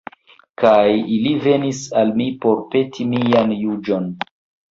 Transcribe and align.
Kaj 0.61 0.85
ili 1.17 1.33
venis 1.43 1.83
al 2.01 2.15
mi 2.21 2.27
por 2.45 2.57
peti 2.71 3.07
mian 3.13 3.55
juĝon. 3.67 4.09